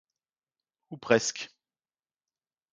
[0.89, 1.51] Ou presque.